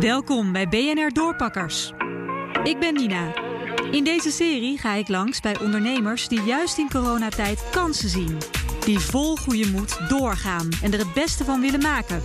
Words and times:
Welkom 0.00 0.52
bij 0.52 0.68
BNR 0.68 1.10
Doorpakkers. 1.12 1.92
Ik 2.62 2.78
ben 2.78 2.94
Nina. 2.94 3.34
In 3.90 4.04
deze 4.04 4.30
serie 4.30 4.78
ga 4.78 4.94
ik 4.94 5.08
langs 5.08 5.40
bij 5.40 5.58
ondernemers 5.58 6.28
die 6.28 6.42
juist 6.42 6.78
in 6.78 6.88
coronatijd 6.90 7.70
kansen 7.70 8.08
zien. 8.08 8.38
Die 8.84 8.98
vol 8.98 9.36
goede 9.36 9.70
moed 9.70 10.08
doorgaan 10.08 10.68
en 10.82 10.92
er 10.92 10.98
het 10.98 11.12
beste 11.12 11.44
van 11.44 11.60
willen 11.60 11.80
maken. 11.80 12.22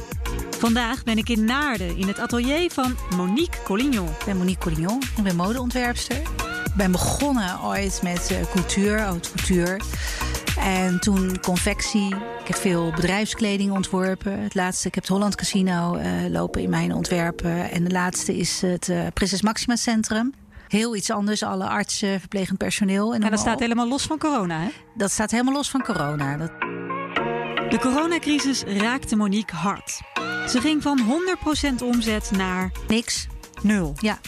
Vandaag 0.50 1.04
ben 1.04 1.18
ik 1.18 1.30
in 1.30 1.46
Naarden 1.46 1.98
in 1.98 2.08
het 2.08 2.20
atelier 2.20 2.72
van 2.72 2.96
Monique 3.16 3.64
Collignon. 3.64 4.08
Ik 4.08 4.26
ben 4.26 4.38
Monique 4.38 4.70
Collignon, 4.70 5.02
ik 5.18 5.24
ben 5.24 5.36
modeontwerpster. 5.36 6.18
Ik 6.66 6.76
ben 6.78 6.92
begonnen 6.92 7.64
ooit 7.64 8.00
met 8.04 8.30
uh, 8.32 8.38
couture, 8.54 9.00
haute 9.00 9.30
couture. 9.36 9.80
En 10.60 11.00
toen 11.00 11.40
confectie. 11.40 12.16
Ik 12.16 12.48
heb 12.48 12.56
veel 12.56 12.92
bedrijfskleding 12.92 13.72
ontworpen. 13.72 14.40
Het 14.40 14.56
laatste, 14.56 14.88
ik 14.88 14.96
heb 14.96 15.04
het 15.04 15.14
Holland 15.14 15.36
Casino 15.36 15.98
uh, 15.98 16.30
lopen 16.30 16.62
in 16.62 16.70
mijn 16.70 16.94
ontwerpen. 16.94 17.72
En 17.72 17.84
de 17.84 17.92
laatste 17.92 18.38
is 18.38 18.62
het 18.62 18.88
uh, 18.88 19.08
Prinses 19.14 19.42
Maxima 19.42 19.76
Centrum. 19.76 20.34
Heel 20.68 20.96
iets 20.96 21.12
anders, 21.12 21.44
alle 21.44 21.68
artsen, 21.68 22.20
verplegend 22.20 22.58
personeel. 22.58 23.14
En, 23.14 23.24
en 23.24 23.30
dat 23.30 23.40
staat 23.40 23.60
helemaal 23.60 23.88
los 23.88 24.04
van 24.04 24.18
corona, 24.18 24.60
hè? 24.60 24.70
Dat 24.96 25.12
staat 25.12 25.32
helemaal 25.32 25.54
los 25.54 25.70
van 25.70 25.84
corona. 25.84 26.38
Dat... 26.38 26.52
De 27.70 27.78
coronacrisis 27.80 28.64
raakte 28.64 29.16
Monique 29.16 29.56
hard. 29.56 30.02
Ze 30.50 30.62
ging 30.62 30.82
van 30.82 31.00
100% 31.82 31.84
omzet 31.84 32.32
naar 32.32 32.72
niks. 32.88 33.28
Nul. 33.62 33.94
Ja. 34.00 34.20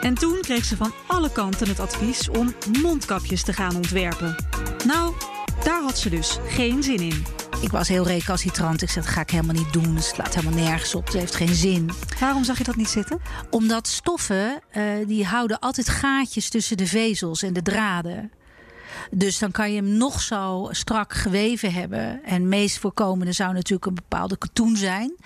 En 0.00 0.14
toen 0.14 0.38
kreeg 0.40 0.64
ze 0.64 0.76
van 0.76 0.92
alle 1.06 1.32
kanten 1.32 1.68
het 1.68 1.80
advies 1.80 2.30
om 2.30 2.54
mondkapjes 2.82 3.42
te 3.42 3.52
gaan 3.52 3.76
ontwerpen. 3.76 4.36
Nou, 4.86 5.14
daar 5.64 5.82
had 5.82 5.98
ze 5.98 6.10
dus 6.10 6.38
geen 6.46 6.82
zin 6.82 7.00
in. 7.00 7.24
Ik 7.60 7.70
was 7.70 7.88
heel 7.88 8.06
recalcitrant. 8.06 8.82
Ik 8.82 8.90
zei, 8.90 9.04
dat 9.04 9.14
ga 9.14 9.20
ik 9.20 9.30
helemaal 9.30 9.54
niet 9.54 9.72
doen. 9.72 9.94
Het 9.94 10.04
slaat 10.04 10.34
helemaal 10.34 10.58
nergens 10.64 10.94
op. 10.94 11.04
Het 11.04 11.14
heeft 11.14 11.34
geen 11.34 11.54
zin. 11.54 11.90
Waarom 12.20 12.44
zag 12.44 12.58
je 12.58 12.64
dat 12.64 12.76
niet 12.76 12.88
zitten? 12.88 13.20
Omdat 13.50 13.86
stoffen, 13.86 14.60
uh, 14.76 15.06
die 15.06 15.26
houden 15.26 15.58
altijd 15.58 15.88
gaatjes 15.88 16.48
tussen 16.48 16.76
de 16.76 16.86
vezels 16.86 17.42
en 17.42 17.52
de 17.52 17.62
draden. 17.62 18.32
Dus 19.10 19.38
dan 19.38 19.50
kan 19.50 19.72
je 19.72 19.76
hem 19.76 19.96
nog 19.96 20.20
zo 20.20 20.68
strak 20.70 21.12
geweven 21.12 21.72
hebben. 21.72 22.24
En 22.24 22.34
het 22.34 22.42
meest 22.42 22.78
voorkomende 22.78 23.32
zou 23.32 23.52
natuurlijk 23.52 23.86
een 23.86 23.94
bepaalde 23.94 24.38
katoen 24.38 24.76
zijn. 24.76 25.16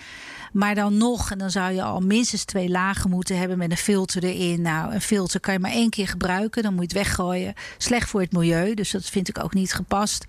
Maar 0.52 0.74
dan 0.74 0.96
nog, 0.96 1.30
en 1.30 1.38
dan 1.38 1.50
zou 1.50 1.72
je 1.72 1.82
al 1.82 2.00
minstens 2.00 2.44
twee 2.44 2.68
lagen 2.68 3.10
moeten 3.10 3.38
hebben 3.38 3.58
met 3.58 3.70
een 3.70 3.76
filter 3.76 4.24
erin. 4.24 4.62
Nou, 4.62 4.94
een 4.94 5.00
filter 5.00 5.40
kan 5.40 5.52
je 5.52 5.60
maar 5.60 5.70
één 5.70 5.90
keer 5.90 6.08
gebruiken, 6.08 6.62
dan 6.62 6.74
moet 6.74 6.92
je 6.92 6.98
het 6.98 7.06
weggooien. 7.06 7.54
Slecht 7.78 8.08
voor 8.08 8.20
het 8.20 8.32
milieu, 8.32 8.74
dus 8.74 8.90
dat 8.90 9.04
vind 9.04 9.28
ik 9.28 9.44
ook 9.44 9.54
niet 9.54 9.72
gepast. 9.72 10.24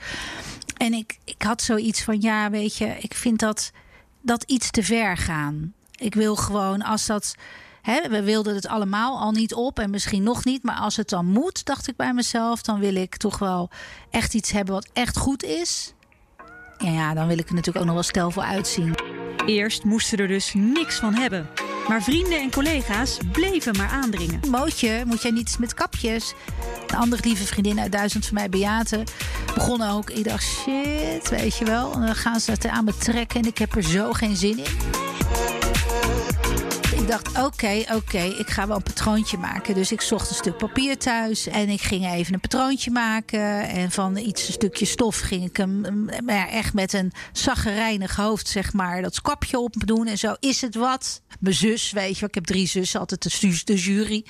En 0.78 0.94
ik, 0.94 1.18
ik 1.24 1.42
had 1.42 1.62
zoiets 1.62 2.04
van, 2.04 2.22
ja, 2.22 2.50
weet 2.50 2.78
je, 2.78 2.86
ik 3.00 3.14
vind 3.14 3.40
dat, 3.40 3.72
dat 4.22 4.44
iets 4.44 4.72
te 4.72 4.84
ver 4.84 5.18
gaan. 5.18 5.74
Ik 5.96 6.16
wil 6.16 6.36
gewoon, 6.36 6.82
als 6.82 7.06
dat. 7.06 7.36
Hè, 7.82 8.10
we 8.10 8.24
wilden 8.24 8.56
het 8.56 8.68
allemaal 8.68 9.20
al 9.20 9.32
niet 9.32 9.54
op 9.54 9.80
en 9.80 9.90
misschien 9.90 10.24
nog 10.24 10.46
niet. 10.46 10.64
Maar 10.64 10.76
als 10.76 10.96
het 10.96 11.10
dan 11.10 11.26
moet, 11.26 11.66
dacht 11.66 11.88
ik 11.88 11.96
bij 11.96 12.14
mezelf, 12.14 12.62
dan 12.62 12.80
wil 12.80 12.96
ik 12.96 13.18
toch 13.18 13.40
wel 13.40 13.70
echt 14.10 14.34
iets 14.34 14.52
hebben 14.52 14.74
wat 14.74 14.90
echt 14.94 15.18
goed 15.18 15.44
is. 15.44 15.94
En 16.78 16.94
ja, 16.94 17.14
dan 17.14 17.28
wil 17.28 17.38
ik 17.38 17.48
er 17.48 17.54
natuurlijk 17.54 17.78
ook 17.78 17.86
nog 17.86 17.94
wel 17.94 18.04
stelvol 18.04 18.44
uitzien. 18.44 18.96
Eerst 19.46 19.84
moesten 19.84 20.18
er 20.18 20.28
dus 20.28 20.54
niks 20.54 20.96
van 20.96 21.14
hebben. 21.14 21.50
Maar 21.88 22.04
vrienden 22.04 22.40
en 22.42 22.52
collega's 22.52 23.18
bleven 23.32 23.78
maar 23.78 23.90
aandringen. 23.90 24.40
Mootje, 24.50 25.04
moet 25.06 25.22
jij 25.22 25.32
niet 25.32 25.48
eens 25.48 25.58
met 25.58 25.74
kapjes? 25.74 26.34
Een 26.88 26.98
andere 26.98 27.22
lieve 27.26 27.46
vriendin 27.46 27.80
uit 27.80 27.92
Duitsland 27.92 28.26
van 28.26 28.36
mij, 28.36 28.50
Beate, 28.50 29.04
begon 29.54 29.82
ook. 29.82 30.10
Ik 30.10 30.24
dacht, 30.24 30.44
shit, 30.44 31.30
weet 31.30 31.58
je 31.58 31.66
wel. 31.66 31.92
Dan 31.92 32.16
gaan 32.16 32.40
ze 32.40 32.52
het 32.52 32.68
aan 32.68 32.86
me 32.86 32.98
trekken 32.98 33.42
en 33.42 33.48
ik 33.48 33.58
heb 33.58 33.76
er 33.76 33.84
zo 33.84 34.12
geen 34.14 34.36
zin 34.36 34.58
in. 34.58 35.03
Ik 37.04 37.10
dacht, 37.10 37.28
oké, 37.28 37.42
okay, 37.42 37.80
oké, 37.82 37.94
okay, 37.94 38.30
ik 38.30 38.50
ga 38.50 38.68
wel 38.68 38.76
een 38.76 38.84
patroontje 38.84 39.38
maken. 39.38 39.76
Dus 39.76 39.92
ik 39.92 40.02
zocht 40.02 40.30
een 40.30 40.36
stuk 40.36 40.58
papier 40.58 40.98
thuis 40.98 41.48
en 41.48 41.70
ik 41.70 41.82
ging 41.82 42.12
even 42.12 42.34
een 42.34 42.40
patroontje 42.40 42.92
maken. 42.92 43.70
En 43.70 43.92
van 43.92 44.18
iets, 44.18 44.48
een 44.48 44.54
stukje 44.54 44.86
stof 44.86 45.20
ging 45.20 45.44
ik 45.44 45.58
hem 45.58 46.10
ja, 46.26 46.50
echt 46.50 46.74
met 46.74 46.94
een 46.94 47.12
zaggerijnig 47.32 48.16
hoofd, 48.16 48.48
zeg 48.48 48.74
maar, 48.74 49.02
dat 49.02 49.22
kapje 49.22 49.60
op 49.60 49.74
doen. 49.86 50.08
En 50.08 50.18
zo 50.18 50.36
is 50.40 50.62
het 50.62 50.76
wat. 50.76 51.22
Mijn 51.40 51.56
zus, 51.56 51.92
weet 51.92 52.18
je, 52.18 52.26
ik 52.26 52.36
heb 52.36 52.46
drie 52.46 52.68
zussen, 52.68 53.00
altijd 53.00 53.42
de, 53.42 53.62
de 53.64 53.76
jury, 53.76 54.26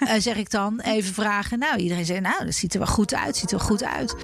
uh, 0.00 0.12
zeg 0.28 0.36
ik 0.36 0.50
dan. 0.50 0.80
Even 0.80 1.14
vragen. 1.14 1.58
Nou, 1.58 1.78
iedereen 1.78 2.04
zei, 2.04 2.20
nou, 2.20 2.44
dat 2.44 2.54
ziet 2.54 2.72
er 2.72 2.78
wel 2.78 2.88
goed 2.88 3.14
uit, 3.14 3.36
ziet 3.36 3.50
er 3.50 3.58
wel 3.58 3.66
goed 3.66 3.84
uit. 3.84 4.14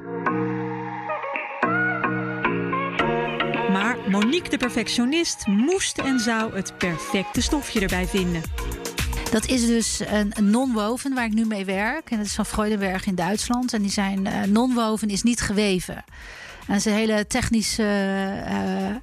Maar 3.74 3.96
Monique 4.08 4.50
de 4.50 4.56
perfectionist 4.56 5.46
moest 5.46 5.98
en 5.98 6.20
zou 6.20 6.54
het 6.56 6.78
perfecte 6.78 7.40
stofje 7.40 7.80
erbij 7.80 8.06
vinden. 8.06 8.42
Dat 9.30 9.46
is 9.46 9.66
dus 9.66 10.00
een 10.06 10.32
non-woven 10.40 11.14
waar 11.14 11.24
ik 11.24 11.32
nu 11.32 11.44
mee 11.44 11.64
werk. 11.64 12.10
En 12.10 12.16
dat 12.16 12.26
is 12.26 12.34
van 12.34 12.46
Freudenberg 12.46 13.06
in 13.06 13.14
Duitsland. 13.14 13.72
En 13.72 13.82
die 13.82 13.90
zijn 13.90 14.26
uh, 14.26 14.42
non-woven 14.42 15.08
is 15.08 15.22
niet 15.22 15.40
geweven. 15.40 15.94
En 15.94 16.04
dat 16.66 16.76
is 16.76 16.84
een 16.84 16.92
hele 16.92 17.26
technische 17.26 17.82
uh, 18.48 18.96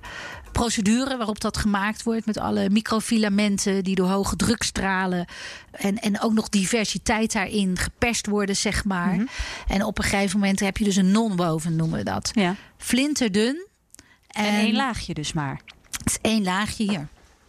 procedure 0.51 1.17
waarop 1.17 1.39
dat 1.39 1.57
gemaakt 1.57 2.03
wordt. 2.03 2.25
Met 2.25 2.38
alle 2.38 2.69
microfilamenten 2.69 3.83
die 3.83 3.95
door 3.95 4.07
hoge 4.07 4.35
druk 4.35 4.63
stralen. 4.63 5.25
En, 5.71 5.97
en 5.97 6.21
ook 6.21 6.33
nog 6.33 6.49
diversiteit 6.49 7.33
daarin 7.33 7.77
geperst 7.77 8.27
worden, 8.27 8.55
zeg 8.55 8.85
maar. 8.85 9.11
Mm 9.11 9.17
-hmm. 9.17 9.27
En 9.67 9.83
op 9.83 9.97
een 9.97 10.03
gegeven 10.03 10.39
moment 10.39 10.59
heb 10.59 10.77
je 10.77 10.83
dus 10.83 10.95
een 10.95 11.11
non-woven, 11.11 11.75
noemen 11.75 11.97
we 11.97 12.03
dat. 12.03 12.31
Ja. 12.33 12.55
Flinterdun. 12.77 13.69
En, 14.31 14.46
en 14.46 14.53
één 14.53 14.75
laagje 14.75 15.14
dus 15.14 15.34
maar. 15.34 15.62
Het 15.92 16.09
is 16.09 16.18
één 16.22 16.44
laagje 16.44 16.84
hier. 16.84 17.08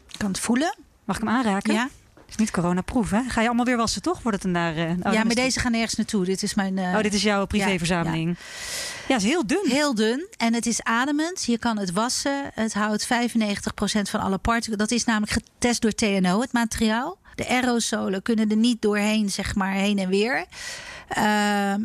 Ik 0.08 0.18
kan 0.18 0.28
het 0.28 0.40
voelen. 0.40 0.76
Mag 1.04 1.16
ik 1.16 1.22
hem 1.22 1.32
aanraken? 1.32 1.74
Ja. 1.74 1.88
is 2.28 2.36
niet 2.36 2.50
coronaproof, 2.50 3.10
hè? 3.10 3.22
Ga 3.28 3.40
je 3.40 3.46
allemaal 3.46 3.64
weer 3.64 3.76
wassen, 3.76 4.02
toch? 4.02 4.22
Wordt 4.22 4.36
het 4.36 4.46
een 4.46 4.52
daar? 4.52 4.76
Uh, 4.76 4.90
oh, 5.02 5.12
ja, 5.12 5.24
maar 5.24 5.34
deze 5.34 5.60
gaan 5.60 5.72
nergens 5.72 5.94
naartoe. 5.94 6.24
Dit 6.24 6.42
is 6.42 6.54
mijn. 6.54 6.76
Uh, 6.76 6.94
oh, 6.94 7.00
dit 7.00 7.14
is 7.14 7.22
jouw 7.22 7.46
privéverzameling. 7.46 8.28
Ja, 8.28 8.44
ja. 8.98 9.06
ja, 9.08 9.14
het 9.14 9.22
is 9.22 9.28
heel 9.28 9.46
dun. 9.46 9.66
Heel 9.68 9.94
dun. 9.94 10.28
En 10.36 10.54
het 10.54 10.66
is 10.66 10.82
ademend. 10.82 11.44
Je 11.44 11.58
kan 11.58 11.78
het 11.78 11.92
wassen. 11.92 12.50
Het 12.54 12.74
houdt 12.74 13.08
95% 13.08 13.08
van 14.02 14.20
alle 14.20 14.38
partikelen. 14.38 14.78
Dat 14.78 14.90
is 14.90 15.04
namelijk 15.04 15.32
getest 15.32 15.82
door 15.82 15.92
TNO, 15.92 16.40
het 16.40 16.52
materiaal. 16.52 17.18
De 17.34 17.48
aerosolen 17.48 18.22
kunnen 18.22 18.50
er 18.50 18.56
niet 18.56 18.82
doorheen, 18.82 19.30
zeg 19.30 19.54
maar, 19.54 19.72
heen 19.72 19.98
en 19.98 20.08
weer. 20.08 20.46
Uh, 21.16 21.22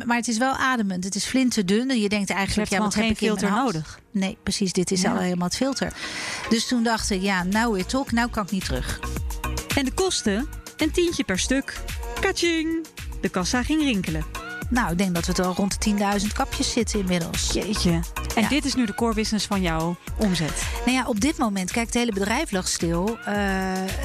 maar 0.05 0.17
het 0.17 0.27
is 0.27 0.37
wel 0.37 0.53
ademend. 0.55 1.03
Het 1.03 1.15
is 1.15 1.25
flinterdun. 1.25 1.99
Je 2.01 2.09
denkt 2.09 2.29
eigenlijk, 2.29 2.69
je 2.69 2.75
ja, 2.75 2.81
wat 2.81 2.93
geen 2.93 3.03
heb 3.03 3.11
ik 3.11 3.17
filter 3.17 3.51
nodig. 3.51 3.99
Nee, 4.11 4.37
precies. 4.43 4.73
Dit 4.73 4.91
is 4.91 5.01
Ja. 5.01 5.11
al 5.11 5.17
helemaal 5.19 5.47
het 5.47 5.55
filter. 5.55 5.93
Dus 6.49 6.67
toen 6.67 6.83
dacht 6.83 7.09
ik, 7.09 7.21
ja, 7.21 7.43
nou 7.43 7.73
weer 7.73 7.85
toch. 7.85 8.11
Nou 8.11 8.29
kan 8.29 8.43
ik 8.43 8.51
niet 8.51 8.65
terug. 8.65 8.99
En 9.75 9.85
de 9.85 9.91
kosten? 9.93 10.47
Een 10.77 10.91
tientje 10.91 11.23
per 11.23 11.39
stuk. 11.39 11.79
Kaching! 12.19 12.85
De 13.21 13.29
kassa 13.29 13.63
ging 13.63 13.81
rinkelen. 13.81 14.25
Nou, 14.69 14.91
ik 14.91 14.97
denk 14.97 15.13
dat 15.15 15.25
we 15.25 15.31
het 15.31 15.41
al 15.45 15.53
rond 15.53 15.83
de 15.83 15.95
10.000 16.21 16.33
kapjes 16.33 16.71
zitten 16.71 16.99
inmiddels. 16.99 17.51
Jeetje. 17.53 17.99
En 18.37 18.43
Ja. 18.43 18.49
dit 18.49 18.65
is 18.65 18.75
nu 18.75 18.85
de 18.85 18.93
core 18.95 19.13
business 19.13 19.45
van 19.45 19.61
jouw 19.61 19.95
omzet. 20.17 20.63
Nou 20.85 20.97
ja, 20.97 21.05
op 21.07 21.19
dit 21.19 21.37
moment, 21.37 21.71
kijk, 21.71 21.85
het 21.85 21.95
hele 21.95 22.11
bedrijf 22.13 22.51
lag 22.51 22.67
stil. 22.67 23.17
eh, 23.25 23.33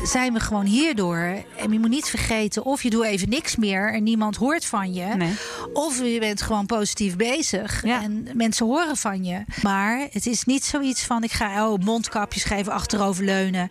zijn 0.05 0.33
we 0.33 0.41
gewoon 0.41 0.65
hierdoor. 0.65 1.17
En 1.57 1.73
je 1.73 1.79
moet 1.79 1.89
niet 1.91 2.07
vergeten, 2.09 2.65
of 2.65 2.83
je 2.83 2.91
doet 2.91 3.05
even 3.05 3.29
niks 3.29 3.57
meer 3.57 3.95
en 3.95 4.03
niemand 4.03 4.37
hoort 4.37 4.65
van 4.65 4.93
je. 4.95 5.05
Nee. 5.17 5.33
Of 5.73 5.99
je 6.05 6.19
bent 6.19 6.43
gewoon 6.43 6.67
positief 6.67 7.17
bezig 7.17 7.85
Ja. 7.85 8.03
en 8.03 8.29
mensen 8.35 8.67
horen 8.67 8.97
van 8.97 9.25
je. 9.25 9.45
Maar 9.63 10.07
het 10.11 10.27
is 10.27 10.45
niet 10.45 10.65
zoiets 10.65 11.03
van 11.05 11.23
ik 11.25 11.33
ga 11.33 11.69
oh, 11.71 11.79
mondkapjes 11.85 12.45
geven, 12.45 12.73
achterover 12.73 13.25
leunen 13.25 13.67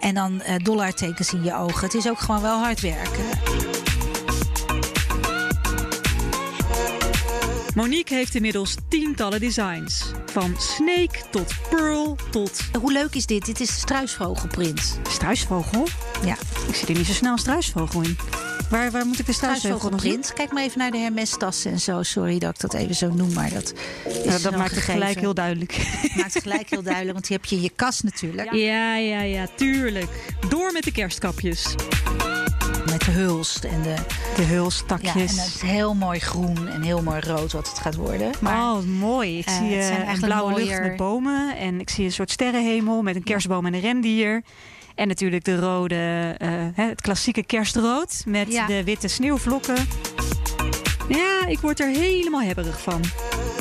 en 0.00 0.14
dan 0.14 0.40
eh, 0.40 0.54
dollartekens 0.64 1.32
in 1.32 1.42
je 1.44 1.54
ogen. 1.56 1.84
Het 1.84 1.94
is 1.94 2.08
ook 2.08 2.18
gewoon 2.18 2.42
wel 2.42 2.58
hard 2.58 2.80
werken. 2.80 3.24
Monique 7.74 8.14
heeft 8.14 8.34
inmiddels 8.34 8.74
tientallen 8.88 9.40
designs. 9.40 10.04
Van 10.26 10.54
snake 10.58 11.18
tot 11.30 11.54
pearl 11.70 12.16
tot 12.30 12.60
Hoe 12.80 12.92
leuk 12.92 13.14
is 13.14 13.26
dit? 13.26 13.44
Dit 13.46 13.60
is 13.60 13.66
de 13.68 13.72
struisvogelprint. 13.74 14.98
struisvogel. 15.08 15.86
Ja, 16.24 16.36
Ik 16.68 16.74
zie 16.74 16.88
er 16.88 16.94
niet 16.94 17.06
zo 17.06 17.12
snel 17.12 17.32
een 17.32 17.38
struisvogel 17.38 18.02
in. 18.02 18.16
Waar, 18.70 18.90
waar 18.90 19.06
moet 19.06 19.18
ik 19.18 19.26
de 19.26 19.32
struisvogelprint. 19.32 20.32
Kijk 20.32 20.52
maar 20.52 20.62
even 20.62 20.78
naar 20.78 20.90
de 20.90 20.98
Hermes 20.98 21.36
tassen 21.38 21.72
en 21.72 21.80
zo. 21.80 22.02
Sorry 22.02 22.38
dat 22.38 22.54
ik 22.54 22.60
dat 22.60 22.74
even 22.74 22.94
zo 22.94 23.12
noem, 23.14 23.32
maar 23.32 23.50
dat 23.50 23.72
is 24.06 24.24
Ja, 24.24 24.38
dat 24.38 24.56
maakt 24.56 24.74
het 24.74 24.84
gelijk 24.84 25.20
heel 25.20 25.34
duidelijk. 25.34 25.76
maakt 26.16 26.34
het 26.34 26.42
gelijk 26.42 26.70
heel 26.70 26.82
duidelijk, 26.82 27.12
want 27.12 27.26
die 27.26 27.36
heb 27.36 27.44
je 27.46 27.56
in 27.56 27.62
je 27.62 27.70
kast 27.76 28.02
natuurlijk. 28.02 28.52
Ja, 28.52 28.96
ja, 28.96 29.20
ja, 29.20 29.46
tuurlijk. 29.56 30.34
Door 30.48 30.72
met 30.72 30.82
de 30.82 30.92
kerstkapjes. 30.92 31.74
Met 33.06 33.14
de 33.14 33.20
hulst 33.20 33.64
en 33.64 33.82
de. 33.82 33.94
De 34.36 34.46
Ja, 35.02 35.14
en 35.14 35.20
het 35.20 35.30
is 35.30 35.60
heel 35.60 35.94
mooi 35.94 36.18
groen 36.18 36.68
en 36.68 36.82
heel 36.82 37.02
mooi 37.02 37.20
rood 37.20 37.52
wat 37.52 37.68
het 37.68 37.78
gaat 37.78 37.94
worden. 37.94 38.30
Maar 38.40 38.72
oh, 38.72 38.82
mooi. 38.84 39.38
Ik 39.38 39.46
eh, 39.46 39.56
zie 39.56 39.76
eh, 39.76 39.86
zijn 39.86 40.08
een 40.08 40.20
blauwe 40.20 40.54
lucht 40.54 40.80
met 40.80 40.96
bomen. 40.96 41.56
En 41.56 41.80
ik 41.80 41.90
zie 41.90 42.04
een 42.04 42.12
soort 42.12 42.30
sterrenhemel 42.30 43.02
met 43.02 43.16
een 43.16 43.22
kerstboom 43.22 43.66
en 43.66 43.74
een 43.74 43.80
rendier. 43.80 44.42
En 44.94 45.08
natuurlijk 45.08 45.44
de 45.44 45.56
rode, 45.56 46.34
eh, 46.38 46.48
het 46.74 47.00
klassieke 47.00 47.42
kerstrood 47.42 48.22
met 48.26 48.52
Ja. 48.52 48.66
de 48.66 48.84
witte 48.84 49.08
sneeuwvlokken. 49.08 49.86
Ja, 51.08 51.46
ik 51.46 51.58
word 51.58 51.80
er 51.80 51.88
helemaal 51.88 52.42
hebberig 52.42 52.80
van. 52.80 53.00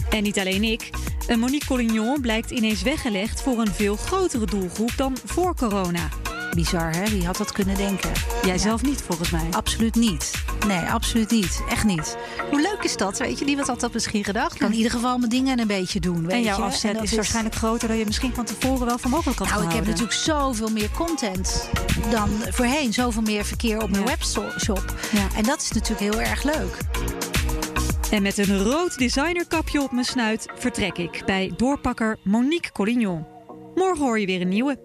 En 0.10 0.24
niet 0.24 0.40
alleen 0.40 0.64
ik. 0.64 0.90
Een 1.28 1.40
Monique 1.40 1.68
Collignon 1.68 2.22
blijkt 2.22 2.52
ineens 2.52 2.82
weggelegd 2.82 3.42
voor 3.42 3.60
een 3.60 3.74
veel 3.74 3.96
grotere 3.96 4.46
doelgroep 4.46 4.94
dan 4.96 5.18
voor 5.26 5.56
corona. 5.56 6.10
Bizar, 6.56 6.95
hè? 6.95 7.09
Wie 7.09 7.25
had 7.25 7.38
dat 7.38 7.51
kunnen 7.51 7.75
denken? 7.75 8.12
Jij 8.45 8.57
zelf 8.57 8.81
niet, 8.81 9.01
volgens 9.01 9.30
mij. 9.30 9.48
Absoluut 9.51 9.95
niet. 9.95 10.31
Nee, 10.68 10.80
absoluut 10.80 11.31
niet. 11.31 11.62
Echt 11.69 11.83
niet. 11.83 12.18
Hoe 12.50 12.62
leuk 12.62 12.83
is 12.83 12.98
dat? 12.98 13.18
Weet 13.18 13.39
je, 13.39 13.45
niemand 13.45 13.68
had 13.68 13.80
dat 13.80 13.94
misschien 13.94 14.24
gedacht. 14.24 14.53
Ik 14.53 14.59
kan 14.59 14.69
in 14.71 14.75
ieder 14.77 14.92
geval 14.92 15.18
mijn 15.18 15.30
dingen 15.30 15.59
een 15.59 15.68
beetje 15.68 16.00
doen. 16.00 16.21
Weet 16.21 16.31
en 16.31 16.42
jouw 16.44 16.57
je? 16.57 16.63
afzet 16.63 17.01
is 17.01 17.15
waarschijnlijk 17.15 17.56
groter 17.56 17.88
dan 17.88 17.98
je 17.98 18.06
misschien 18.06 18.33
van 18.33 18.45
tevoren 18.45 18.86
wel 18.86 18.98
voor 18.98 19.09
mogelijk 19.09 19.39
had 19.39 19.50
Nou, 19.50 19.63
ik 19.65 19.71
heb 19.71 19.86
natuurlijk 19.86 20.13
zoveel 20.13 20.69
meer 20.69 20.89
content 20.92 21.69
dan 22.09 22.30
voorheen. 22.50 22.94
Zoveel 22.94 23.21
meer 23.21 23.45
verkeer 23.45 23.81
op 23.81 23.89
mijn 23.89 24.04
Ja. 24.04 24.09
webshop. 24.09 24.95
Ja. 25.12 25.27
En 25.36 25.44
dat 25.44 25.62
is 25.62 25.71
natuurlijk 25.71 26.13
heel 26.13 26.21
erg 26.21 26.44
leuk. 26.44 26.77
En 28.12 28.21
met 28.21 28.38
een 28.38 28.63
rood 28.63 28.97
designerkapje 28.97 29.81
op 29.81 29.92
mijn 29.92 30.06
snuit 30.06 30.47
vertrek 30.56 30.97
ik 30.97 31.21
bij 31.25 31.51
doorpakker 31.57 32.18
Monique 32.24 32.71
Collignon. 32.71 33.25
Morgen 33.75 34.06
hoor 34.06 34.19
je 34.19 34.25
weer 34.25 34.42
een 34.42 34.50
nieuwe. 34.50 34.80